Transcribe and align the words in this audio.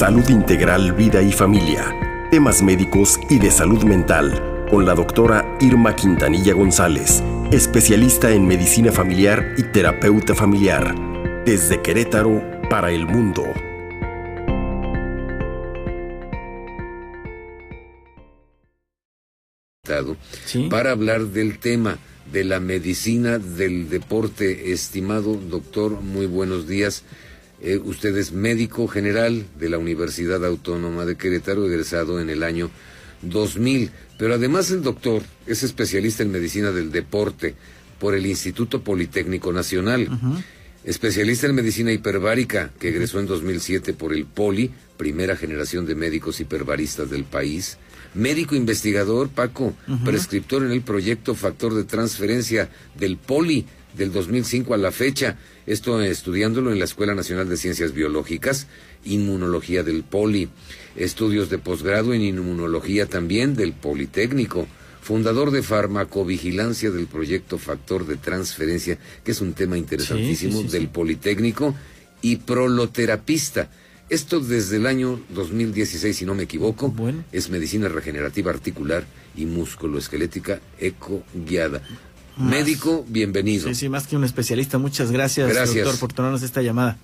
Salud 0.00 0.26
Integral, 0.30 0.94
Vida 0.94 1.20
y 1.20 1.30
Familia. 1.30 1.94
Temas 2.30 2.62
médicos 2.62 3.20
y 3.28 3.38
de 3.38 3.50
salud 3.50 3.84
mental. 3.84 4.64
Con 4.70 4.86
la 4.86 4.94
doctora 4.94 5.58
Irma 5.60 5.94
Quintanilla 5.94 6.54
González, 6.54 7.22
especialista 7.52 8.30
en 8.30 8.46
medicina 8.46 8.92
familiar 8.92 9.54
y 9.58 9.62
terapeuta 9.62 10.34
familiar. 10.34 10.94
Desde 11.44 11.82
Querétaro 11.82 12.42
para 12.70 12.90
el 12.92 13.04
mundo. 13.04 13.44
Para 20.70 20.92
hablar 20.92 21.26
del 21.26 21.58
tema 21.58 21.98
de 22.32 22.44
la 22.44 22.58
medicina 22.58 23.38
del 23.38 23.90
deporte. 23.90 24.72
Estimado 24.72 25.34
doctor, 25.34 26.00
muy 26.00 26.24
buenos 26.24 26.66
días. 26.66 27.04
Eh, 27.62 27.78
usted 27.82 28.16
es 28.16 28.32
médico 28.32 28.88
general 28.88 29.44
de 29.58 29.68
la 29.68 29.78
Universidad 29.78 30.44
Autónoma 30.44 31.04
de 31.04 31.16
Querétaro, 31.16 31.66
egresado 31.66 32.20
en 32.20 32.30
el 32.30 32.42
año 32.42 32.70
2000. 33.22 33.90
Pero 34.18 34.34
además 34.34 34.70
el 34.70 34.82
doctor 34.82 35.22
es 35.46 35.62
especialista 35.62 36.22
en 36.22 36.30
medicina 36.30 36.72
del 36.72 36.90
deporte 36.90 37.54
por 37.98 38.14
el 38.14 38.26
Instituto 38.26 38.82
Politécnico 38.82 39.52
Nacional. 39.52 40.08
Especialista 40.84 41.46
en 41.46 41.54
medicina 41.54 41.92
hiperbárica, 41.92 42.70
que 42.78 42.88
egresó 42.88 43.20
en 43.20 43.26
2007 43.26 43.92
por 43.92 44.14
el 44.14 44.24
POLI, 44.24 44.70
primera 44.96 45.36
generación 45.36 45.84
de 45.84 45.94
médicos 45.94 46.40
hiperbaristas 46.40 47.10
del 47.10 47.24
país 47.24 47.76
médico 48.14 48.54
investigador, 48.54 49.28
Paco, 49.28 49.74
prescriptor 50.04 50.64
en 50.64 50.72
el 50.72 50.82
proyecto 50.82 51.34
Factor 51.34 51.74
de 51.74 51.84
Transferencia 51.84 52.68
del 52.98 53.16
POLI 53.16 53.66
del 53.94 54.12
2005 54.12 54.74
a 54.74 54.78
la 54.78 54.92
fecha, 54.92 55.36
esto 55.66 56.00
estudiándolo 56.00 56.72
en 56.72 56.78
la 56.78 56.84
Escuela 56.84 57.14
Nacional 57.14 57.48
de 57.48 57.56
Ciencias 57.56 57.92
Biológicas, 57.92 58.66
Inmunología 59.04 59.82
del 59.82 60.02
POLI, 60.02 60.48
estudios 60.96 61.50
de 61.50 61.58
posgrado 61.58 62.12
en 62.12 62.22
Inmunología 62.22 63.06
también 63.06 63.54
del 63.54 63.72
Politécnico, 63.72 64.66
fundador 65.00 65.50
de 65.50 65.62
farmacovigilancia 65.62 66.90
del 66.90 67.06
proyecto 67.06 67.58
Factor 67.58 68.06
de 68.06 68.16
Transferencia, 68.16 68.98
que 69.24 69.32
es 69.32 69.40
un 69.40 69.54
tema 69.54 69.78
interesantísimo 69.78 70.62
del 70.62 70.88
Politécnico, 70.88 71.74
y 72.22 72.36
proloterapista. 72.36 73.70
Esto 74.08 74.40
desde 74.40 74.76
el 74.76 74.86
año 74.86 75.20
2016, 75.30 76.16
si 76.16 76.24
no 76.26 76.34
me 76.34 76.42
equivoco, 76.42 76.92
es 77.30 77.48
medicina 77.48 77.88
regenerativa 77.88 78.50
articular 78.50 79.04
y 79.36 79.46
musculoesquelética 79.46 80.60
eco 80.80 81.22
guiada. 81.32 81.80
Médico, 82.40 83.04
bienvenido. 83.08 83.68
Sí, 83.68 83.74
sí, 83.74 83.88
más 83.88 84.06
que 84.06 84.16
un 84.16 84.24
especialista. 84.24 84.78
Muchas 84.78 85.12
gracias, 85.12 85.52
gracias, 85.52 85.84
doctor, 85.84 86.00
por 86.00 86.12
tomarnos 86.12 86.42
esta 86.42 86.62
llamada. 86.62 86.96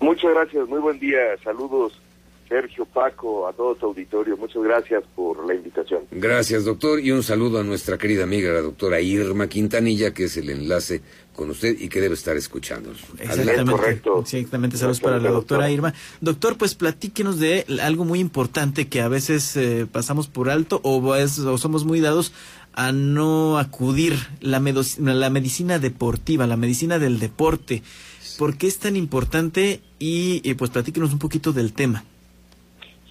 Muchas 0.00 0.32
gracias, 0.32 0.68
muy 0.68 0.80
buen 0.80 0.98
día. 1.00 1.18
Saludos, 1.42 2.00
Sergio, 2.48 2.86
Paco, 2.86 3.48
a 3.48 3.52
todo 3.52 3.74
tu 3.74 3.86
auditorio. 3.86 4.36
Muchas 4.36 4.62
gracias 4.62 5.04
por 5.14 5.46
la 5.46 5.54
invitación. 5.54 6.02
Gracias, 6.10 6.64
doctor, 6.64 7.00
y 7.00 7.10
un 7.10 7.22
saludo 7.22 7.58
a 7.60 7.64
nuestra 7.64 7.98
querida 7.98 8.24
amiga, 8.24 8.52
la 8.52 8.62
doctora 8.62 9.00
Irma 9.00 9.48
Quintanilla, 9.48 10.14
que 10.14 10.24
es 10.24 10.36
el 10.36 10.50
enlace 10.50 11.02
con 11.34 11.50
usted 11.50 11.76
y 11.78 11.88
que 11.88 12.00
debe 12.00 12.14
estar 12.14 12.36
escuchando. 12.36 12.90
Exactamente. 13.18 13.70
Correcto. 13.70 14.20
Exactamente, 14.20 14.76
saludos 14.76 15.00
para 15.00 15.18
la 15.18 15.30
doctora 15.30 15.70
Irma. 15.70 15.94
Doctor, 16.20 16.56
pues 16.56 16.74
platíquenos 16.74 17.38
de 17.38 17.64
algo 17.82 18.04
muy 18.04 18.18
importante 18.18 18.88
que 18.88 19.00
a 19.00 19.08
veces 19.08 19.56
eh, 19.56 19.86
pasamos 19.90 20.26
por 20.26 20.50
alto 20.50 20.80
o, 20.82 21.14
es, 21.14 21.38
o 21.38 21.58
somos 21.58 21.84
muy 21.84 22.00
dados 22.00 22.32
a 22.78 22.92
no 22.92 23.58
acudir, 23.58 24.14
la, 24.40 24.60
la 24.60 25.30
medicina 25.30 25.80
deportiva, 25.80 26.46
la 26.46 26.56
medicina 26.56 27.00
del 27.00 27.18
deporte. 27.18 27.82
¿Por 28.38 28.56
qué 28.56 28.68
es 28.68 28.78
tan 28.78 28.94
importante? 28.94 29.80
Y 29.98 30.54
pues 30.54 30.70
platíquenos 30.70 31.12
un 31.12 31.18
poquito 31.18 31.52
del 31.52 31.72
tema. 31.72 32.04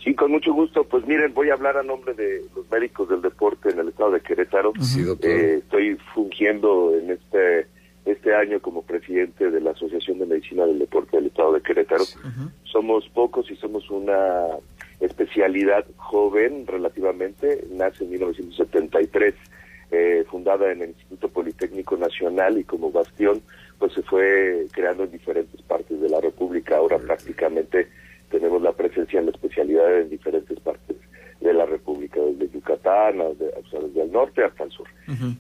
Sí, 0.02 0.16
con 0.16 0.32
mucho 0.32 0.54
gusto. 0.54 0.86
Pues 0.86 1.06
miren, 1.06 1.34
voy 1.34 1.50
a 1.50 1.56
hablar 1.56 1.76
a 1.76 1.84
nombre 1.84 2.14
de 2.14 2.46
los 2.56 2.72
médicos 2.72 3.10
del 3.10 3.22
deporte 3.22 3.70
en 3.72 3.80
el 3.80 3.90
estado 3.90 4.12
de 4.12 4.22
Querétaro. 4.22 4.72
Sí, 4.80 5.02
doctor. 5.02 5.30
Eh, 5.30 5.58
estoy 5.58 5.98
fungiendo 6.16 6.96
en 6.96 7.12
este 7.12 7.68
este 8.06 8.34
año 8.34 8.62
como 8.62 8.84
presidente 8.84 9.52
de 9.52 9.60
la 9.60 9.72
Asociación 9.72 10.20
de 10.20 10.28
Medicina 10.28 10.66
del 10.66 10.80
Deporte 10.80 11.18
del 11.18 11.26
Estado 11.26 11.52
de 11.52 11.62
Querétaro. 11.62 12.06
Somos 12.64 13.10
pocos 13.10 13.52
y 13.52 13.58
somos 13.58 13.90
una 13.90 14.46
especialidad 15.00 15.86
joven 15.98 16.66
relativamente, 16.68 17.66
nace 17.72 18.04
en 18.04 18.12
1973, 18.12 19.34
eh, 19.92 20.26
fundada 20.30 20.72
en 20.72 20.82
el 20.82 20.90
Instituto 20.90 21.30
Politécnico 21.30 21.96
Nacional 21.98 22.58
y 22.58 22.64
como 22.64 22.92
bastión, 22.92 23.42
pues 23.80 23.94
se 23.94 24.02
fue 24.02 24.68
creando 24.72 25.04
en 25.04 25.12
diferentes 25.12 25.62
partes 25.62 26.02
de 26.02 26.10
la 26.10 26.20
República. 26.20 26.78
Ahora 26.78 26.98
prácticamente 26.98 27.88
tenemos 28.30 28.62
la 28.62 28.74
presencia 28.74 29.20
en 29.20 29.28
la 29.28 29.32
especialidad 29.32 30.00
en 30.00 30.10
diferentes 30.10 30.60
partes 30.60 30.98
de 31.40 31.54
la 31.54 31.66
República, 31.66 32.20
desde 32.20 32.54
Yucatán, 32.54 33.20
desde 33.38 34.02
el 34.02 34.12
norte 34.12 34.44
hasta 34.44 34.64
el 34.64 34.72
sur. 34.72 34.88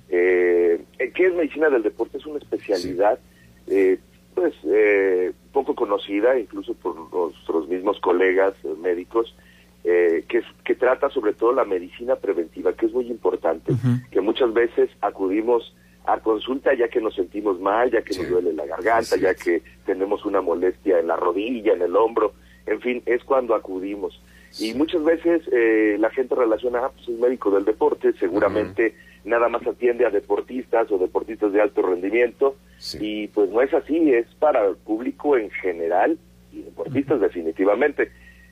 Eh, 0.09 0.81
¿Qué 0.97 1.25
es 1.25 1.33
medicina 1.33 1.69
del 1.69 1.83
deporte? 1.83 2.17
Es 2.17 2.25
una 2.25 2.37
especialidad 2.37 3.19
eh, 3.67 3.97
pues 4.33 4.53
eh, 4.65 5.33
poco 5.65 5.75
conocida, 5.75 6.37
incluso 6.37 6.73
por 6.73 6.95
nuestros 6.95 7.67
mismos 7.67 7.99
colegas 7.99 8.53
médicos, 8.81 9.35
que, 9.83 10.43
que 10.65 10.75
trata 10.75 11.09
sobre 11.09 11.31
todo 11.33 11.53
la 11.53 11.63
medicina 11.63 12.17
preventiva, 12.17 12.73
que 12.73 12.87
es 12.87 12.93
muy 12.93 13.07
importante, 13.07 13.73
que 14.11 14.19
muchas 14.19 14.53
veces 14.53 14.89
acudimos 14.99 15.73
a 16.07 16.19
consulta 16.19 16.73
ya 16.73 16.87
que 16.87 17.01
nos 17.01 17.15
sentimos 17.15 17.59
mal, 17.59 17.91
ya 17.91 18.01
que 18.01 18.17
nos 18.17 18.29
duele 18.29 18.53
la 18.53 18.65
garganta, 18.65 19.17
ya 19.17 19.33
que 19.35 19.61
tenemos 19.85 20.25
una 20.25 20.41
molestia 20.41 20.99
en 20.99 21.07
la 21.07 21.17
rodilla, 21.17 21.73
en 21.73 21.81
el 21.81 21.95
hombro, 21.95 22.33
en 22.65 22.79
fin, 22.79 23.03
es 23.05 23.23
cuando 23.25 23.53
acudimos. 23.53 24.21
Y 24.57 24.73
muchas 24.73 25.03
veces 25.03 25.41
eh, 25.51 25.97
la 25.99 26.09
gente 26.09 26.33
relaciona, 26.33 26.79
ah, 26.85 26.91
pues 26.95 27.09
es 27.09 27.19
médico 27.19 27.51
del 27.51 27.65
deporte, 27.65 28.13
seguramente 28.19 28.95
nada 29.25 29.49
más 29.49 29.67
atiende 29.67 30.05
a 30.05 30.09
deportistas 30.09 30.89
o 30.91 30.97
deportistas 30.97 31.51
de 31.51 31.61
alto 31.61 31.81
rendimiento, 31.81 32.55
y 32.99 33.27
pues 33.27 33.49
no 33.49 33.61
es 33.61 33.73
así, 33.73 34.13
es 34.13 34.27
para 34.35 34.65
el 34.65 34.75
público 34.75 35.37
en 35.37 35.49
general 35.49 36.17
y 36.51 36.61
deportistas 36.61 37.19
definitivamente. 37.21 38.11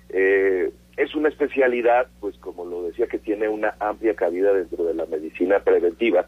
Eh, 0.10 0.72
es 0.98 1.14
una 1.14 1.30
especialidad, 1.30 2.08
pues 2.20 2.38
como 2.38 2.66
lo 2.66 2.84
decía, 2.84 3.08
que 3.08 3.20
tiene 3.20 3.50
una 3.50 3.76
amplia 3.80 4.16
cabida 4.16 4.54
dentro 4.54 4.86
de 4.86 4.94
la 4.94 5.06
medicina 5.06 5.60
preventiva, 5.60 6.28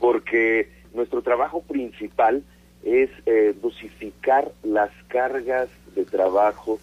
porque 0.00 0.68
nuestro 0.92 1.22
trabajo 1.22 1.62
principal 1.62 2.42
es 2.82 3.10
eh, 3.26 3.54
dosificar 3.60 4.50
las 4.64 4.90
cargas 5.08 5.68
de 5.94 6.04
trabajo, 6.04 6.80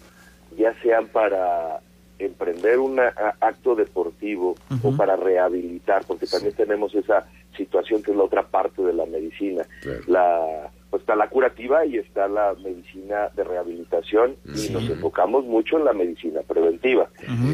ya 0.56 0.74
sean 0.82 1.08
para 1.08 1.80
emprender 2.18 2.78
un 2.78 2.98
acto 2.98 3.74
deportivo 3.74 4.56
o 4.82 4.96
para 4.96 5.16
rehabilitar, 5.16 6.04
porque 6.06 6.26
también 6.26 6.54
tenemos 6.54 6.94
esa 6.94 7.26
situación 7.56 8.02
que 8.02 8.10
es 8.10 8.16
la 8.16 8.24
otra 8.24 8.46
parte 8.46 8.82
de 8.82 8.92
la 8.92 9.06
medicina. 9.06 9.64
La 10.06 10.70
pues 10.90 11.02
está 11.02 11.16
la 11.16 11.28
curativa 11.28 11.84
y 11.84 11.98
está 11.98 12.28
la 12.28 12.54
medicina 12.54 13.28
de 13.34 13.44
rehabilitación 13.44 14.36
y 14.44 14.70
nos 14.70 14.88
enfocamos 14.88 15.44
mucho 15.44 15.78
en 15.78 15.84
la 15.84 15.92
medicina 15.92 16.42
preventiva. 16.42 17.08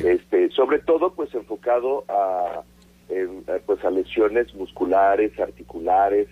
Este, 0.04 0.50
sobre 0.50 0.80
todo 0.80 1.12
pues 1.14 1.34
enfocado 1.34 2.04
a 2.08 2.62
pues 3.66 3.84
a 3.84 3.90
lesiones 3.90 4.54
musculares, 4.54 5.38
articulares, 5.38 6.28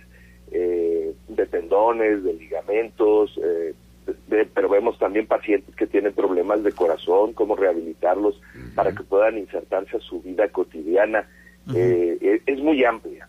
eh, 0.53 1.15
de 1.29 1.47
tendones, 1.47 2.25
de 2.25 2.35
ligamentos, 2.35 3.39
eh, 3.43 3.75
pero 4.53 4.69
vemos 4.69 4.99
también 4.99 5.27
pacientes 5.27 5.75
que 5.77 5.87
tienen 5.87 6.13
problemas 6.13 6.65
de 6.65 6.73
corazón, 6.73 7.33
cómo 7.35 7.55
rehabilitarlos 7.55 8.41
para 8.75 8.93
que 8.93 9.05
puedan 9.05 9.39
insertarse 9.39 9.99
a 9.99 10.01
su 10.01 10.21
vida 10.21 10.49
cotidiana. 10.49 11.29
Eh, 11.75 12.41
es 12.47 12.59
muy 12.59 12.85
amplia. 12.85 13.29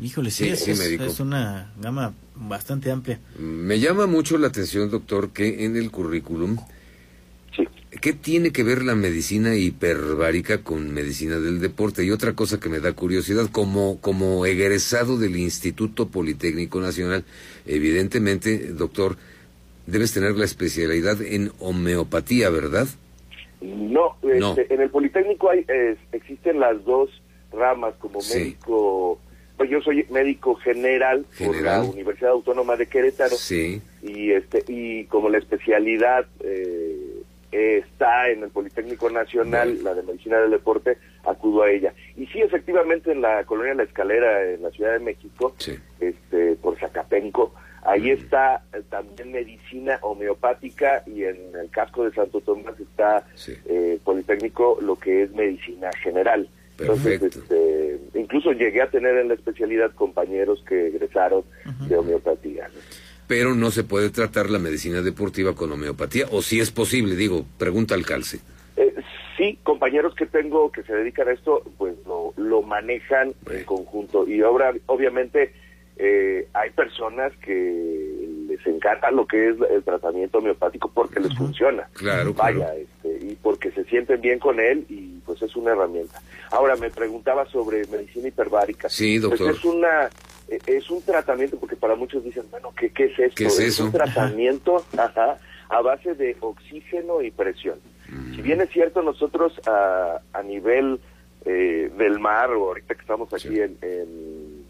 Híjole, 0.00 0.30
sí, 0.30 0.48
es, 0.48 0.68
es, 0.68 1.20
una 1.20 1.72
gama 1.80 2.12
bastante 2.34 2.90
amplia. 2.90 3.18
Me 3.38 3.78
llama 3.80 4.06
mucho 4.06 4.36
la 4.36 4.48
atención, 4.48 4.90
doctor, 4.90 5.30
que 5.30 5.64
en 5.64 5.76
el 5.76 5.90
currículum, 5.90 6.58
¿qué 8.00 8.12
tiene 8.12 8.52
que 8.52 8.62
ver 8.62 8.82
la 8.82 8.94
medicina 8.94 9.54
hiperbárica 9.54 10.62
con 10.62 10.92
medicina 10.92 11.38
del 11.38 11.60
deporte? 11.60 12.04
Y 12.04 12.10
otra 12.10 12.34
cosa 12.34 12.60
que 12.60 12.68
me 12.68 12.80
da 12.80 12.92
curiosidad, 12.92 13.48
como, 13.50 13.98
como 14.00 14.44
egresado 14.44 15.18
del 15.18 15.36
Instituto 15.36 16.08
Politécnico 16.08 16.80
Nacional, 16.80 17.24
evidentemente, 17.64 18.72
doctor, 18.72 19.16
debes 19.86 20.12
tener 20.12 20.36
la 20.36 20.44
especialidad 20.44 21.22
en 21.22 21.52
homeopatía, 21.58 22.50
¿verdad? 22.50 22.86
No, 23.62 24.16
este, 24.22 24.72
en 24.74 24.82
el 24.82 24.90
Politécnico 24.90 25.48
hay, 25.48 25.64
existen 26.12 26.60
las 26.60 26.84
dos 26.84 27.08
ramas 27.50 27.94
como 27.98 28.18
médico. 28.20 29.18
Pues 29.56 29.70
yo 29.70 29.80
soy 29.80 30.06
médico 30.10 30.54
general, 30.56 31.24
por 31.38 31.60
la 31.60 31.82
Universidad 31.82 32.32
Autónoma 32.32 32.76
de 32.76 32.86
Querétaro. 32.86 33.36
Sí. 33.36 33.80
Y 34.02 34.32
este 34.32 34.64
y 34.68 35.04
como 35.04 35.28
la 35.28 35.38
especialidad 35.38 36.26
eh, 36.40 37.22
está 37.52 38.28
en 38.28 38.42
el 38.42 38.50
Politécnico 38.50 39.08
Nacional, 39.08 39.82
la 39.82 39.94
de 39.94 40.02
Medicina 40.02 40.38
del 40.38 40.50
Deporte, 40.50 40.98
acudo 41.24 41.62
a 41.62 41.70
ella. 41.70 41.94
Y 42.16 42.26
sí, 42.26 42.40
efectivamente, 42.40 43.12
en 43.12 43.22
la 43.22 43.44
colonia 43.44 43.74
La 43.74 43.84
Escalera, 43.84 44.52
en 44.52 44.62
la 44.62 44.70
Ciudad 44.70 44.92
de 44.92 45.00
México, 45.00 45.54
este 46.00 46.56
por 46.56 46.78
Zacapenco, 46.78 47.54
Ahí 47.86 48.10
está 48.10 48.62
eh, 48.72 48.82
también 48.90 49.30
medicina 49.30 49.98
homeopática 50.02 51.04
y 51.06 51.22
en 51.22 51.54
el 51.54 51.70
casco 51.70 52.04
de 52.04 52.12
Santo 52.12 52.40
Tomás 52.40 52.78
está 52.80 53.24
eh, 53.66 54.00
Politécnico 54.02 54.78
lo 54.80 54.96
que 54.96 55.22
es 55.22 55.32
medicina 55.32 55.90
general. 56.02 56.48
Perfecto. 56.76 57.26
Este, 57.26 57.75
incluso 58.16 58.52
llegué 58.52 58.82
a 58.82 58.90
tener 58.90 59.16
en 59.16 59.28
la 59.28 59.34
especialidad 59.34 59.92
compañeros 59.94 60.62
que 60.68 60.88
egresaron 60.88 61.44
de 61.88 61.96
homeopatía. 61.96 62.68
Pero 63.26 63.54
no 63.54 63.70
se 63.70 63.84
puede 63.84 64.10
tratar 64.10 64.50
la 64.50 64.58
medicina 64.58 65.02
deportiva 65.02 65.54
con 65.54 65.72
homeopatía, 65.72 66.26
o 66.30 66.42
si 66.42 66.60
es 66.60 66.70
posible, 66.70 67.16
digo, 67.16 67.44
pregunta 67.58 67.94
al 67.94 68.06
calce. 68.06 68.38
Eh, 68.76 68.94
sí, 69.36 69.58
compañeros 69.62 70.14
que 70.14 70.26
tengo 70.26 70.70
que 70.70 70.82
se 70.84 70.92
dedican 70.94 71.28
a 71.28 71.32
esto, 71.32 71.62
pues 71.76 71.94
lo, 72.06 72.32
lo 72.36 72.62
manejan 72.62 73.34
en 73.50 73.64
conjunto. 73.64 74.28
Y 74.28 74.42
ahora, 74.42 74.72
obviamente, 74.86 75.52
eh, 75.98 76.46
hay 76.52 76.70
personas 76.70 77.32
que 77.38 78.28
les 78.48 78.66
encanta 78.66 79.10
lo 79.10 79.26
que 79.26 79.48
es 79.48 79.56
el 79.70 79.82
tratamiento 79.82 80.38
homeopático 80.38 80.90
porque 80.92 81.20
les 81.20 81.34
funciona. 81.36 81.88
Claro, 81.94 82.34
Vaya, 82.34 82.74
Este, 82.74 83.26
y 83.26 83.34
porque 83.36 83.70
se 83.70 83.84
sienten 83.84 84.20
bien 84.20 84.38
con 84.38 84.60
él 84.60 84.84
y 84.90 85.05
pues 85.38 85.50
es 85.50 85.56
una 85.56 85.72
herramienta. 85.72 86.20
Ahora 86.50 86.76
me 86.76 86.90
preguntaba 86.90 87.46
sobre 87.46 87.86
medicina 87.86 88.28
hiperbárica. 88.28 88.88
Sí, 88.88 89.18
pues, 89.20 89.38
doctor. 89.38 89.56
es 89.56 89.64
una 89.64 90.10
e, 90.48 90.58
es 90.66 90.90
un 90.90 91.02
tratamiento 91.02 91.58
porque 91.58 91.76
para 91.76 91.94
muchos 91.94 92.24
dicen, 92.24 92.44
bueno, 92.50 92.72
¿qué, 92.76 92.90
qué 92.90 93.04
es 93.04 93.18
esto? 93.18 93.44
es, 93.44 93.80
un 93.80 93.92
tratamiento 93.92 94.84
a 95.68 95.80
base 95.80 96.14
de 96.14 96.36
oxígeno 96.40 97.22
y 97.22 97.30
presión. 97.30 97.78
Si 98.34 98.40
bien 98.40 98.60
es 98.60 98.70
cierto, 98.70 99.02
nosotros 99.02 99.52
a, 99.66 100.20
a 100.32 100.42
nivel 100.44 101.00
eh, 101.44 101.90
del 101.98 102.20
mar, 102.20 102.50
o 102.52 102.68
ahorita 102.68 102.94
que 102.94 103.00
estamos 103.00 103.32
aquí 103.34 103.58
en 103.60 103.76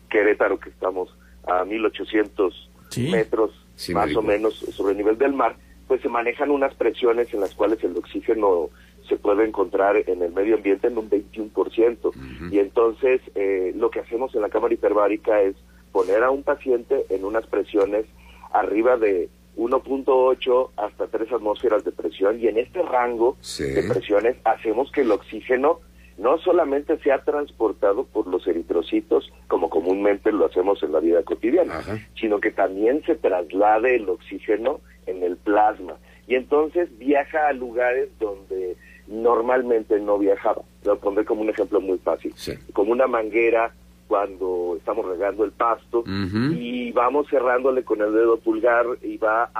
Querétaro, 0.08 0.58
que 0.58 0.70
estamos 0.70 1.14
a 1.46 1.64
1800 1.64 2.70
metros 3.10 3.52
más 3.92 4.16
o 4.16 4.22
menos 4.22 4.54
sobre 4.54 4.92
el 4.92 4.98
nivel 4.98 5.18
del 5.18 5.32
mar, 5.32 5.56
pues 5.86 6.00
se 6.00 6.08
manejan 6.08 6.50
unas 6.50 6.74
presiones 6.74 7.32
en 7.32 7.40
las 7.40 7.54
cuales 7.54 7.82
el 7.84 7.96
oxígeno 7.96 8.70
se 9.08 9.16
puede 9.16 9.44
encontrar 9.46 9.96
en 9.96 10.22
el 10.22 10.32
medio 10.32 10.56
ambiente 10.56 10.88
en 10.88 10.98
un 10.98 11.10
21%. 11.10 12.50
Y 12.50 12.58
entonces 12.58 13.20
eh, 13.34 13.72
lo 13.76 13.90
que 13.90 14.00
hacemos 14.00 14.34
en 14.34 14.42
la 14.42 14.48
cámara 14.48 14.74
hiperbárica 14.74 15.40
es 15.40 15.56
poner 15.92 16.22
a 16.22 16.30
un 16.30 16.42
paciente 16.42 17.06
en 17.08 17.24
unas 17.24 17.46
presiones 17.46 18.06
arriba 18.52 18.96
de 18.96 19.28
1.8 19.56 20.70
hasta 20.76 21.06
3 21.06 21.32
atmósferas 21.32 21.84
de 21.84 21.92
presión 21.92 22.38
y 22.40 22.48
en 22.48 22.58
este 22.58 22.82
rango 22.82 23.36
de 23.58 23.82
presiones 23.88 24.36
hacemos 24.44 24.90
que 24.92 25.00
el 25.00 25.10
oxígeno 25.10 25.80
no 26.18 26.38
solamente 26.38 26.98
se 26.98 27.12
ha 27.12 27.22
transportado 27.22 28.04
por 28.04 28.26
los 28.26 28.46
eritrocitos, 28.46 29.30
como 29.48 29.68
comúnmente 29.68 30.32
lo 30.32 30.46
hacemos 30.46 30.82
en 30.82 30.92
la 30.92 31.00
vida 31.00 31.22
cotidiana, 31.22 31.82
sino 32.18 32.40
que 32.40 32.50
también 32.50 33.02
se 33.04 33.16
traslade 33.16 33.96
el 33.96 34.08
oxígeno 34.08 34.80
en 35.06 35.22
el 35.22 35.36
plasma. 35.36 35.96
Y 36.26 36.34
entonces 36.34 36.88
viaja 36.98 37.48
a 37.48 37.52
lugares 37.52 38.08
donde 38.18 38.76
normalmente 39.08 39.98
no 40.00 40.18
viajaba. 40.18 40.62
Lo 40.84 40.98
pondré 40.98 41.24
como 41.24 41.42
un 41.42 41.50
ejemplo 41.50 41.80
muy 41.80 41.98
fácil. 41.98 42.34
Como 42.72 42.92
una 42.92 43.06
manguera 43.06 43.72
cuando 44.08 44.74
estamos 44.76 45.04
regando 45.06 45.44
el 45.44 45.50
pasto 45.50 46.04
y 46.06 46.92
vamos 46.92 47.26
cerrándole 47.28 47.82
con 47.82 48.00
el 48.00 48.12
dedo 48.12 48.38
pulgar 48.38 48.86
y 49.02 49.16
va, 49.16 49.50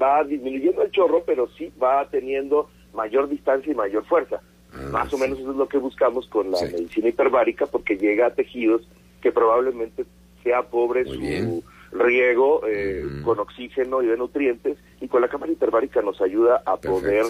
va 0.00 0.24
disminuyendo 0.24 0.82
el 0.82 0.90
chorro, 0.90 1.22
pero 1.24 1.48
sí 1.56 1.72
va 1.82 2.06
teniendo 2.10 2.68
mayor 2.94 3.28
distancia 3.28 3.72
y 3.72 3.74
mayor 3.74 4.04
fuerza. 4.04 4.40
Ah, 4.72 4.88
Más 4.92 5.12
o 5.12 5.18
menos 5.18 5.38
eso 5.38 5.50
es 5.50 5.56
lo 5.56 5.68
que 5.68 5.78
buscamos 5.78 6.26
con 6.28 6.50
la 6.50 6.60
medicina 6.60 7.08
hiperbárica 7.08 7.66
porque 7.66 7.96
llega 7.96 8.26
a 8.26 8.34
tejidos 8.34 8.86
que 9.20 9.32
probablemente 9.32 10.04
sea 10.42 10.62
pobre 10.62 11.04
su 11.04 11.62
riego 11.92 12.62
eh, 12.68 13.04
con 13.24 13.40
oxígeno 13.40 14.02
y 14.02 14.06
de 14.06 14.16
nutrientes 14.16 14.78
y 15.00 15.08
con 15.08 15.22
la 15.22 15.28
cámara 15.28 15.52
hiperbárica 15.52 16.02
nos 16.02 16.20
ayuda 16.20 16.62
a 16.64 16.76
poder 16.76 17.24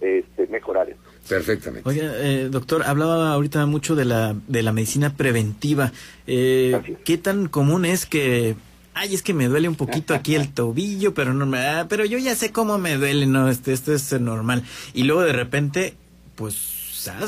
este, 0.00 0.46
mejorar. 0.48 0.94
Perfectamente. 1.28 1.88
Oye, 1.88 2.02
eh, 2.02 2.48
doctor, 2.50 2.82
hablaba 2.84 3.32
ahorita 3.32 3.64
mucho 3.66 3.94
de 3.94 4.04
la, 4.04 4.34
de 4.46 4.62
la 4.62 4.72
medicina 4.72 5.16
preventiva. 5.16 5.92
Eh, 6.26 6.96
¿Qué 7.04 7.18
tan 7.18 7.48
común 7.48 7.84
es 7.84 8.06
que 8.06 8.56
ay, 8.94 9.14
es 9.14 9.22
que 9.22 9.34
me 9.34 9.48
duele 9.48 9.68
un 9.68 9.74
poquito 9.74 10.14
aquí 10.14 10.34
el 10.34 10.48
tobillo, 10.54 11.14
pero 11.14 11.34
no 11.34 11.46
me, 11.46 11.58
ah, 11.58 11.86
pero 11.88 12.04
yo 12.04 12.18
ya 12.18 12.34
sé 12.34 12.52
cómo 12.52 12.78
me 12.78 12.96
duele, 12.96 13.26
no, 13.26 13.48
este, 13.48 13.72
esto 13.72 13.92
es 13.92 14.12
normal. 14.20 14.62
Y 14.94 15.02
luego 15.04 15.22
de 15.22 15.32
repente, 15.32 15.94
pues 16.36 16.83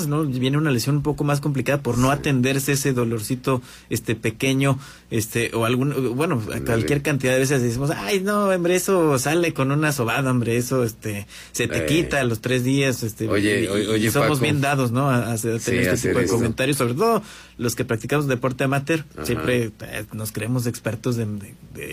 ¿no? 0.08 0.24
Viene 0.24 0.58
una 0.58 0.70
lesión 0.70 0.96
un 0.96 1.02
poco 1.02 1.24
más 1.24 1.40
complicada 1.40 1.82
por 1.82 1.98
no 1.98 2.10
atenderse 2.10 2.72
ese 2.72 2.92
dolorcito 2.92 3.62
este 3.90 4.14
pequeño, 4.14 4.78
este, 5.10 5.50
o 5.54 5.64
algún, 5.64 6.16
bueno, 6.16 6.42
cualquier 6.64 7.02
cantidad 7.02 7.32
de 7.32 7.40
veces 7.40 7.62
decimos, 7.62 7.90
ay, 7.90 8.20
no, 8.20 8.48
hombre, 8.48 8.76
eso 8.76 9.18
sale 9.18 9.52
con 9.52 9.70
una 9.70 9.92
sobada, 9.92 10.30
hombre, 10.30 10.56
eso, 10.56 10.84
este, 10.84 11.26
se 11.52 11.68
te 11.68 11.78
eh. 11.78 11.86
quita 11.86 12.20
a 12.20 12.24
los 12.24 12.40
tres 12.40 12.64
días, 12.64 13.02
este, 13.02 13.28
oye, 13.28 13.68
oye, 13.68 14.10
somos 14.10 14.40
bien 14.40 14.60
dados, 14.60 14.92
¿no? 14.92 15.10
A, 15.10 15.32
hacer 15.32 15.56
este 15.56 16.08
tipo 16.08 16.18
de 16.18 16.26
comentarios, 16.26 16.76
sobre 16.76 16.94
todo 16.94 17.22
los 17.58 17.74
que 17.74 17.84
practicamos 17.84 18.26
deporte 18.26 18.64
amateur, 18.64 19.04
siempre 19.22 19.70
eh, 19.80 20.04
nos 20.12 20.32
creemos 20.32 20.66
expertos 20.66 21.16
de, 21.16 21.26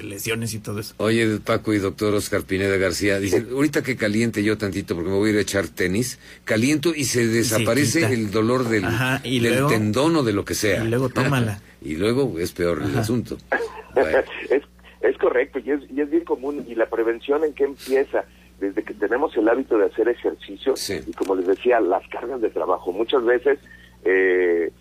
lesiones 0.03 0.53
y 0.53 0.59
todo 0.59 0.79
eso. 0.79 0.93
Oye, 0.97 1.39
Paco 1.39 1.73
y 1.73 1.79
doctor 1.79 2.13
Oscar 2.13 2.43
Pineda 2.43 2.77
García, 2.77 3.19
dice, 3.19 3.45
ahorita 3.51 3.83
que 3.83 3.95
caliente 3.95 4.43
yo 4.43 4.57
tantito 4.57 4.95
porque 4.95 5.09
me 5.09 5.17
voy 5.17 5.29
a 5.29 5.33
ir 5.33 5.37
a 5.39 5.41
echar 5.41 5.67
tenis, 5.67 6.19
caliento 6.45 6.93
y 6.95 7.05
se 7.05 7.27
desaparece 7.27 7.72
aparece 7.73 8.13
el 8.13 8.31
dolor 8.31 8.63
del, 8.67 8.85
tendón 9.67 10.15
o 10.15 10.23
de 10.23 10.33
lo 10.33 10.45
que 10.45 10.53
sea. 10.53 10.83
Y 10.83 10.87
luego 10.87 11.09
tómala. 11.09 11.59
y 11.81 11.95
luego 11.95 12.39
es 12.39 12.51
peor 12.51 12.81
el 12.83 12.97
asunto. 12.97 13.37
es, 14.49 14.63
es 15.01 15.17
correcto 15.17 15.59
y 15.59 15.71
es, 15.71 15.81
y 15.91 16.01
es 16.01 16.09
bien 16.09 16.23
común. 16.23 16.65
¿Y 16.67 16.75
la 16.75 16.87
prevención 16.87 17.43
en 17.43 17.53
qué 17.53 17.65
empieza? 17.65 18.25
Desde 18.59 18.83
que 18.83 18.93
tenemos 18.93 19.35
el 19.35 19.49
hábito 19.49 19.77
de 19.77 19.87
hacer 19.87 20.07
ejercicio 20.07 20.75
y 21.05 21.11
como 21.13 21.35
les 21.35 21.47
decía, 21.47 21.79
las 21.81 22.07
cargas 22.07 22.39
de 22.39 22.49
trabajo. 22.49 22.93
Muchas 22.93 23.25
veces 23.25 23.59
eh, 24.05 24.71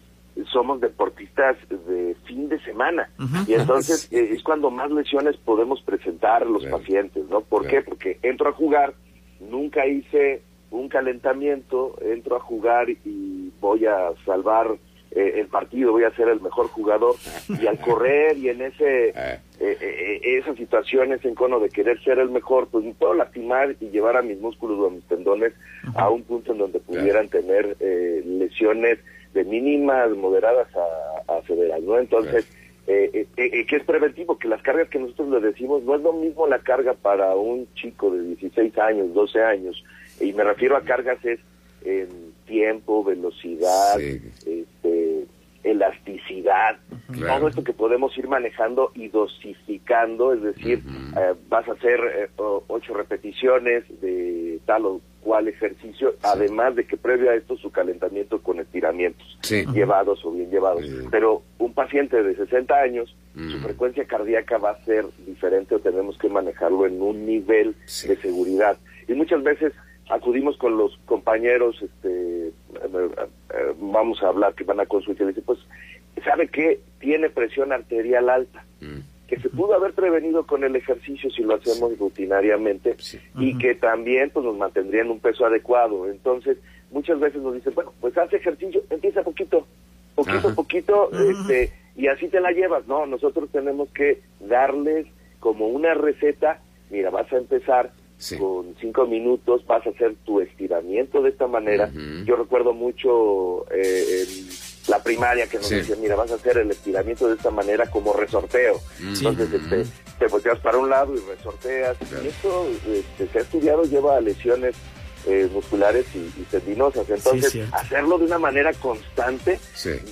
somos 0.53 0.81
deportistas 0.81 1.57
de 1.69 2.17
fin 2.25 2.49
de 2.49 2.61
semana 2.61 3.11
y 3.47 3.55
entonces 3.55 4.09
eh, 4.13 4.31
es 4.33 4.43
cuando 4.43 4.71
más 4.71 4.91
lesiones 4.91 5.37
podemos 5.39 5.83
presentar 5.83 6.43
a 6.43 6.47
los 6.47 6.65
pacientes, 6.67 7.25
¿no? 7.29 7.41
¿Por 7.41 7.67
qué? 7.67 7.83
Porque 7.83 8.19
entro 8.23 8.51
a 8.51 8.53
jugar, 8.53 8.95
nunca 9.41 9.87
hice 9.87 10.43
un 10.73 10.89
calentamiento, 10.89 11.97
entro 12.03 12.37
a 12.37 12.41
jugar 12.41 12.91
y 12.91 13.53
voy 13.61 13.87
a 13.87 14.11
salvar 14.25 14.77
eh, 15.11 15.41
el 15.41 15.47
partido, 15.49 15.93
voy 15.93 16.05
a 16.05 16.15
ser 16.17 16.29
el 16.29 16.41
mejor 16.41 16.69
jugador. 16.69 17.15
Y 17.61 17.67
al 17.67 17.79
correr 17.79 18.37
y 18.39 18.49
en 18.49 18.63
ese 18.63 19.11
eh, 19.11 19.41
eh, 19.61 20.21
esas 20.25 20.57
situaciones 20.57 21.25
en 21.25 21.35
cono 21.35 21.61
de 21.61 21.69
querer 21.69 22.03
ser 22.03 22.19
el 22.19 22.31
mejor, 22.31 22.69
pues 22.69 22.85
me 22.85 22.95
puedo 22.95 23.15
lastimar 23.15 23.77
y 23.81 23.91
llevar 23.91 24.17
a 24.17 24.23
mis 24.23 24.41
músculos 24.41 24.79
o 24.79 24.87
a 24.87 24.91
mis 24.91 25.05
tendones 25.05 25.53
a 25.95 26.09
un 26.09 26.23
punto 26.23 26.53
en 26.53 26.59
donde 26.59 26.81
pudieran 26.81 27.29
tener 27.29 27.77
lesiones 28.25 28.99
de 29.35 29.45
mínimas, 29.45 30.11
moderadas 30.11 30.69
a, 30.77 31.35
a 31.35 31.43
severas, 31.43 31.81
¿no? 31.83 31.99
Entonces, 31.99 32.47
eh, 32.89 33.27
que 33.69 33.77
es 33.77 33.85
preventivo, 33.85 34.39
que 34.39 34.49
las 34.49 34.61
cargas 34.61 34.89
que 34.89 34.99
nosotros 34.99 35.29
le 35.29 35.41
decimos 35.41 35.85
no 35.85 35.95
es 35.95 36.03
lo 36.03 36.13
mismo 36.13 36.49
la 36.49 36.59
carga 36.59 36.95
para 36.95 37.37
un 37.37 37.73
chico 37.75 38.11
de 38.11 38.23
16 38.23 38.77
años, 38.79 39.15
12 39.15 39.41
años, 39.43 39.85
y 40.21 40.33
me 40.33 40.45
refiero 40.45 40.77
a 40.77 40.83
cargas 40.83 41.25
es 41.25 41.41
en 41.85 42.33
tiempo, 42.47 43.03
velocidad, 43.03 44.01
este, 44.01 45.27
elasticidad, 45.65 46.79
todo 47.19 47.49
esto 47.49 47.65
que 47.65 47.73
podemos 47.73 48.17
ir 48.19 48.29
manejando 48.29 48.91
y 48.95 49.09
dosificando, 49.09 50.33
es 50.33 50.43
decir, 50.43 50.83
eh, 51.17 51.35
vas 51.49 51.69
a 51.69 51.73
hacer 51.73 52.01
eh, 52.15 52.29
ocho 52.37 52.95
repeticiones 52.95 53.85
de 54.01 54.59
tal 54.67 54.87
o 54.87 55.01
cual 55.21 55.47
ejercicio, 55.47 56.17
además 56.23 56.75
de 56.75 56.85
que 56.85 56.97
previo 56.97 57.31
a 57.31 57.35
esto 57.35 57.57
su 57.57 57.71
calentamiento 57.71 58.43
con 58.43 58.59
estiramientos, 58.59 59.39
llevados 59.73 60.25
o 60.25 60.33
bien 60.33 60.51
llevados. 60.51 60.85
Pero 61.11 61.43
un 61.59 61.73
paciente 61.75 62.23
de 62.23 62.35
60 62.35 62.75
años, 62.75 63.15
su 63.35 63.61
frecuencia 63.61 64.05
cardíaca 64.05 64.59
va 64.59 64.71
a 64.71 64.85
ser 64.85 65.07
diferente 65.27 65.77
o 65.77 65.79
tenemos 65.79 66.19
que 66.19 66.29
manejarlo 66.29 66.87
en 66.87 67.01
un 67.01 67.25
nivel 67.25 67.77
de 68.07 68.17
seguridad. 68.17 68.77
Y 69.07 69.15
muchas 69.15 69.43
veces 69.43 69.73
acudimos 70.13 70.57
con 70.59 70.77
los 70.77 70.99
compañeros, 71.07 71.81
este, 71.83 72.49
eh, 72.49 72.53
eh, 72.75 73.75
vamos 73.81 74.23
a 74.23 74.29
hablar 74.29 74.55
que 74.55 74.65
van 74.65 74.81
a 74.81 74.87
consultar 74.87 75.25
y 75.25 75.29
dicen, 75.29 75.45
pues, 75.45 75.59
¿sabe 76.23 76.49
qué? 76.49 76.81
Tiene 77.01 77.31
presión 77.31 77.73
arterial 77.73 78.29
alta, 78.29 78.65
mm. 78.81 78.99
que 79.27 79.41
se 79.41 79.49
pudo 79.49 79.75
haber 79.75 79.95
prevenido 79.95 80.47
con 80.47 80.65
el 80.65 80.77
ejercicio 80.77 81.31
si 81.31 81.43
lo 81.43 81.55
hacemos 81.55 81.99
rutinariamente 81.99 82.97
y 83.39 83.57
que 83.57 83.75
también 83.75 84.29
pues 84.31 84.45
nos 84.45 84.57
mantendría 84.57 85.01
en 85.01 85.11
un 85.11 85.21
peso 85.21 85.47
adecuado. 85.47 86.07
Entonces, 86.11 86.59
muchas 86.91 87.19
veces 87.19 87.41
nos 87.41 87.55
dicen, 87.55 87.75
bueno, 87.75 87.95
pues 88.01 88.17
hace 88.19 88.37
ejercicio, 88.37 88.83
empieza 88.91 89.23
poquito, 89.23 89.67
poquito, 90.15 90.55
poquito, 90.55 91.11
este, 91.13 91.73
y 91.97 92.09
así 92.09 92.29
te 92.29 92.41
la 92.41 92.53
llevas. 92.53 92.87
No, 92.87 93.07
nosotros 93.07 93.49
tenemos 93.51 93.89
que 93.93 94.21
darles 94.41 95.07
como 95.41 95.69
una 95.69 95.95
receta, 95.95 96.61
mira, 96.91 97.09
vas 97.09 97.33
a 97.33 97.39
empezar 97.39 97.91
con 98.39 98.75
cinco 98.81 99.07
minutos 99.07 99.65
vas 99.67 99.87
a 99.87 99.91
hacer 99.91 100.15
tu 100.25 100.41
estiramiento 100.41 101.23
de 101.23 101.31
esta 101.31 101.47
manera. 101.47 101.91
Yo 102.25 102.37
recuerdo 102.37 102.73
mucho 102.73 103.67
eh, 103.71 104.25
la 104.89 105.03
primaria 105.03 105.47
que 105.47 105.59
nos 105.59 105.69
decía, 105.69 105.97
mira, 106.01 106.17
vas 106.17 106.31
a 106.31 106.35
hacer 106.35 106.59
el 106.59 106.71
estiramiento 106.71 107.29
de 107.29 107.37
esta 107.37 107.51
manera 107.51 107.91
como 107.91 108.13
resorteo. 108.13 108.81
Entonces, 109.01 109.53
este, 109.53 109.85
te 110.19 110.27
volteas 110.27 110.59
para 110.61 110.79
un 110.79 110.91
lado 110.91 111.15
y 111.15 111.21
resorteas. 111.21 111.97
Y 112.23 112.29
esto 112.29 112.67
este, 112.93 113.27
se 113.29 113.39
ha 113.39 113.43
estudiado, 113.43 113.85
lleva 113.85 114.17
a 114.17 114.21
lesiones 114.21 114.77
eh, 115.27 115.49
musculares 115.53 116.07
y, 116.15 116.43
tendinosas. 116.51 117.09
Entonces, 117.09 117.65
hacerlo 117.73 118.19
de 118.19 118.27
una 118.27 118.39
manera 118.39 118.73
constante 118.75 119.59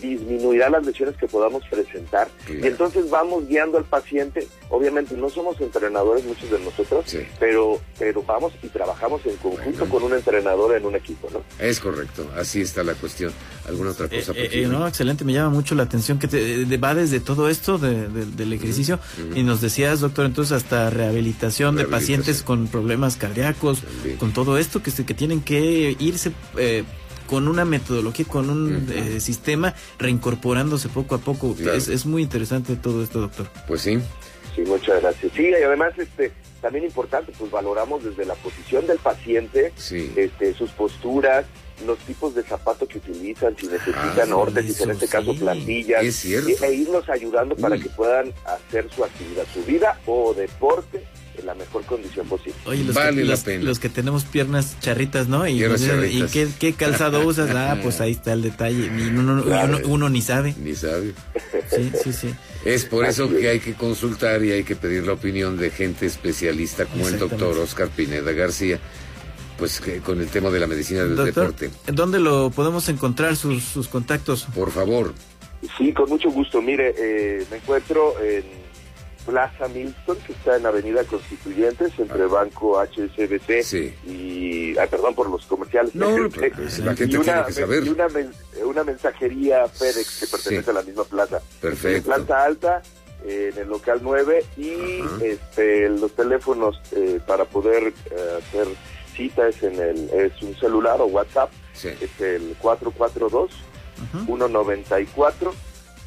disminuirá 0.00 0.70
las 0.70 0.86
lesiones 0.86 1.16
que 1.16 1.26
podamos 1.26 1.62
presentar. 1.68 2.28
Y 2.48 2.66
entonces 2.66 3.10
vamos 3.10 3.46
guiando 3.48 3.78
al 3.78 3.84
paciente. 3.84 4.46
Obviamente 4.68 5.16
no 5.16 5.28
somos 5.28 5.60
entrenadores 5.60 6.24
muchos 6.24 6.50
de 6.50 6.58
nosotros, 6.60 7.04
pero, 7.38 7.80
pero 7.98 8.22
vamos 8.22 8.52
y 8.62 8.68
trabajamos 8.68 9.24
en 9.26 9.36
conjunto 9.36 9.88
con 9.88 10.02
un 10.02 10.12
entrenador 10.14 10.76
en 10.76 10.86
un 10.86 10.94
equipo. 10.94 11.28
¿no? 11.32 11.42
Es 11.58 11.80
correcto, 11.80 12.30
así 12.36 12.60
está 12.60 12.82
la 12.82 12.94
cuestión. 12.94 13.32
¿Alguna 13.66 13.90
otra 13.90 14.08
cosa? 14.08 14.32
Eh, 14.34 14.48
eh, 14.52 14.66
no, 14.66 14.86
excelente, 14.86 15.24
me 15.24 15.32
llama 15.32 15.50
mucho 15.50 15.74
la 15.74 15.82
atención 15.84 16.18
que 16.18 16.28
te, 16.28 16.76
va 16.76 16.94
desde 16.94 17.20
todo 17.20 17.48
esto 17.48 17.78
del 17.78 18.52
ejercicio 18.52 18.98
y 19.34 19.42
nos 19.42 19.60
decías, 19.60 20.00
doctor, 20.00 20.26
entonces 20.26 20.52
hasta 20.52 20.90
rehabilitación, 20.90 21.76
de 21.76 21.84
pacientes 21.84 22.42
con 22.42 22.68
problemas 22.68 23.16
cardíacos, 23.16 23.82
con 24.18 24.32
todo 24.32 24.58
esto 24.58 24.82
que 24.82 24.90
se 24.90 24.99
que 25.04 25.14
tienen 25.14 25.42
que 25.42 25.96
irse 25.98 26.32
eh, 26.56 26.84
con 27.26 27.46
una 27.46 27.64
metodología, 27.64 28.26
con 28.26 28.50
un 28.50 28.88
eh, 28.92 29.20
sistema, 29.20 29.74
reincorporándose 29.98 30.88
poco 30.88 31.14
a 31.14 31.18
poco. 31.18 31.54
Es, 31.72 32.04
muy 32.04 32.22
interesante 32.22 32.74
todo 32.76 33.04
esto, 33.04 33.20
doctor. 33.20 33.46
Pues 33.68 33.82
sí. 33.82 34.00
Sí, 34.54 34.62
muchas 34.62 35.00
gracias. 35.00 35.32
Sí, 35.36 35.48
y 35.48 35.54
además, 35.54 35.92
este, 35.96 36.32
también 36.60 36.84
importante, 36.84 37.32
pues 37.38 37.50
valoramos 37.52 38.02
desde 38.02 38.24
la 38.24 38.34
posición 38.34 38.86
del 38.88 38.98
paciente, 38.98 39.72
este, 40.16 40.54
sus 40.54 40.70
posturas, 40.72 41.46
los 41.86 41.98
tipos 42.00 42.34
de 42.34 42.42
zapatos 42.42 42.88
que 42.88 42.98
utilizan, 42.98 43.56
si 43.56 43.66
necesitan 43.66 44.32
ah, 44.32 44.50
y 44.56 44.82
en 44.82 44.90
este 44.90 45.08
caso 45.08 45.34
plantillas, 45.34 46.24
e 46.24 46.74
irnos 46.74 47.08
ayudando 47.08 47.56
para 47.56 47.78
que 47.78 47.88
puedan 47.90 48.32
hacer 48.44 48.88
su 48.94 49.04
actividad, 49.04 49.44
su 49.54 49.62
vida 49.64 49.98
o 50.06 50.34
deporte 50.34 51.04
en 51.40 51.46
la 51.46 51.54
mejor 51.54 51.84
condición 51.84 52.26
posible. 52.28 52.54
Oye, 52.66 52.84
los, 52.84 52.94
vale 52.94 53.16
que, 53.16 53.24
la 53.24 53.30
los, 53.32 53.40
pena. 53.40 53.64
los 53.64 53.78
que 53.78 53.88
tenemos 53.88 54.24
piernas 54.24 54.78
charritas, 54.80 55.28
¿no? 55.28 55.46
Y, 55.48 55.62
¿y 55.64 56.48
qué, 56.58 56.72
calzado 56.74 57.20
usas? 57.26 57.50
Ah, 57.54 57.78
pues 57.82 58.00
ahí 58.00 58.12
está 58.12 58.32
el 58.32 58.42
detalle. 58.42 58.90
uno, 59.84 60.08
ni 60.08 60.22
sabe. 60.22 60.54
Ni 60.58 60.74
sabe. 60.74 61.14
Sí, 61.70 61.90
sí, 62.02 62.12
sí. 62.12 62.34
Es 62.64 62.84
por 62.84 63.04
eso 63.06 63.28
que 63.28 63.48
hay 63.48 63.60
que 63.60 63.74
consultar 63.74 64.44
y 64.44 64.52
hay 64.52 64.64
que 64.64 64.76
pedir 64.76 65.06
la 65.06 65.14
opinión 65.14 65.56
de 65.56 65.70
gente 65.70 66.06
especialista 66.06 66.86
como 66.86 67.08
el 67.08 67.18
doctor 67.18 67.58
Oscar 67.58 67.88
Pineda 67.88 68.32
García, 68.32 68.78
pues 69.58 69.82
con 70.04 70.20
el 70.20 70.28
tema 70.28 70.50
de 70.50 70.60
la 70.60 70.66
medicina 70.66 71.04
del 71.04 71.16
deporte. 71.16 71.70
¿En 71.86 71.94
dónde 71.94 72.20
lo 72.20 72.50
podemos 72.50 72.88
encontrar 72.88 73.36
sus, 73.36 73.64
sus 73.64 73.88
contactos? 73.88 74.46
Por 74.54 74.70
favor. 74.70 75.14
Sí, 75.76 75.92
con 75.92 76.08
mucho 76.08 76.30
gusto. 76.30 76.62
Mire, 76.62 76.94
eh, 76.96 77.44
me 77.50 77.58
encuentro 77.58 78.14
en 78.22 78.44
Plaza 79.26 79.68
Milton, 79.68 80.18
que 80.26 80.32
está 80.32 80.56
en 80.56 80.66
Avenida 80.66 81.04
Constituyentes, 81.04 81.92
entre 81.98 82.26
Banco 82.26 82.80
HSBC 82.80 83.94
y, 84.06 84.78
ay, 84.78 84.88
perdón 84.90 85.14
por 85.14 85.30
los 85.30 85.44
comerciales. 85.46 85.94
No, 85.94 86.08
pues, 86.34 86.78
la 86.80 86.94
gente 86.94 87.18
una, 87.18 87.24
tiene 87.24 87.46
que 87.46 87.52
saber. 87.52 87.86
Y 87.86 88.62
una, 88.62 88.84
mensajería 88.84 89.68
FedEx 89.68 90.20
que 90.20 90.26
pertenece 90.26 90.70
a 90.70 90.74
la 90.74 90.82
misma 90.82 91.04
plaza. 91.04 91.40
Perfecto. 91.60 91.96
En 91.96 92.02
planta 92.02 92.44
alta, 92.44 92.82
en 93.24 93.58
el 93.58 93.68
local 93.68 94.00
9 94.02 94.44
y 94.56 95.00
este, 95.22 95.88
los 95.90 96.14
teléfonos 96.14 96.80
eh, 96.92 97.20
para 97.26 97.44
poder 97.44 97.92
eh, 98.10 98.38
hacer 98.38 98.66
citas 99.14 99.62
en 99.62 99.78
el 99.78 100.10
es 100.10 100.40
un 100.42 100.56
celular 100.58 101.00
o 101.00 101.06
WhatsApp 101.06 101.50
es 101.74 102.20
el 102.20 102.56
442 102.60 103.50
194 104.24 105.54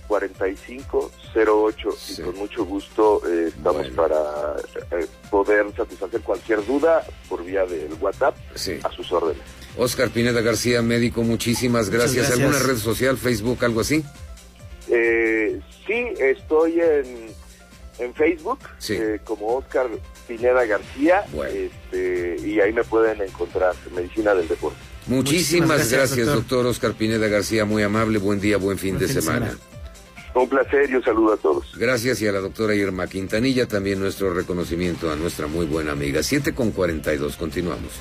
4508 0.08 1.90
y 2.10 2.22
con 2.22 2.36
mucho 2.38 2.66
gusto 2.66 3.22
eh, 3.28 3.48
estamos 3.48 3.88
para 3.90 4.56
eh, 4.92 5.08
poder 5.30 5.66
satisfacer 5.76 6.22
cualquier 6.22 6.66
duda 6.66 7.04
por 7.30 7.44
vía 7.44 7.66
del 7.66 7.94
WhatsApp 8.00 8.36
a 8.84 8.92
sus 8.92 9.12
órdenes. 9.12 9.44
Oscar 9.78 10.10
Pineda 10.10 10.42
García, 10.42 10.82
médico, 10.82 11.24
muchísimas 11.24 11.90
gracias. 11.90 12.32
¿Alguna 12.32 12.60
red 12.60 12.78
social, 12.78 13.18
Facebook, 13.18 13.66
algo 13.66 13.82
así? 13.82 14.04
Eh, 14.90 15.60
sí, 15.88 16.14
estoy 16.20 16.80
en, 16.80 17.30
en 18.00 18.14
Facebook 18.14 18.60
como 19.24 19.56
Oscar 19.58 19.88
Pineda 20.28 20.66
García 20.66 21.26
este, 21.48 22.38
y 22.46 22.60
ahí 22.60 22.72
me 22.72 22.84
pueden 22.84 23.22
encontrar 23.22 23.74
Medicina 23.96 24.36
del 24.36 24.48
Deporte. 24.48 24.78
Muchísimas, 25.08 25.92
gracias, 25.92 26.28
doctor. 26.28 26.66
Oscar 26.66 26.94
Pineda 26.94 27.28
García, 27.28 27.66
muy 27.66 27.84
amable, 27.84 28.20
buen 28.20 28.40
día, 28.40 28.58
buen 28.58 28.78
fin, 28.78 28.98
de, 28.98 29.08
semana. 29.08 29.58
Un 30.36 30.50
placer 30.50 30.90
y 30.90 30.96
un 30.96 31.04
saludo 31.04 31.34
a 31.34 31.38
todos. 31.38 31.66
Gracias 31.78 32.22
y 32.22 32.28
a 32.28 32.32
la 32.32 32.40
doctora 32.40 32.75
Irma 32.75 33.08
Quintanilla 33.08 33.68
también 33.68 34.00
nuestro 34.00 34.34
reconocimiento 34.34 35.12
a 35.12 35.16
nuestra 35.16 35.48
muy 35.48 35.66
buena 35.66 35.92
amiga. 35.92 36.24
7 36.24 36.54
con 36.54 36.72
42, 36.72 37.38
continuamos. 37.38 37.92